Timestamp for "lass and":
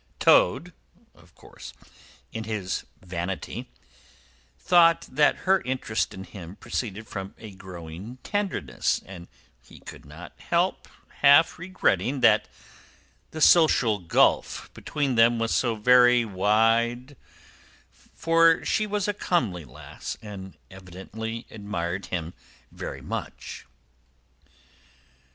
19.65-20.57